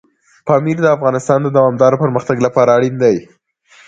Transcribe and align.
پامیر 0.47 0.77
د 0.81 0.87
افغانستان 0.95 1.39
د 1.43 1.47
دوامداره 1.57 2.01
پرمختګ 2.03 2.37
لپاره 2.45 2.69
اړین 2.77 2.95
دي. 3.03 3.17